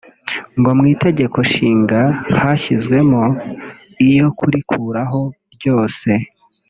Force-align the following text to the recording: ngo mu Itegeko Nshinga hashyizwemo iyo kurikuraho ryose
ngo 0.59 0.69
mu 0.77 0.83
Itegeko 0.93 1.37
Nshinga 1.47 2.01
hashyizwemo 2.39 3.21
iyo 4.07 4.27
kurikuraho 4.37 5.19
ryose 5.55 6.09